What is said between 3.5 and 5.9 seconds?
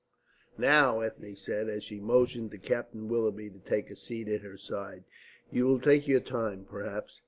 to take a seat at her side. "You will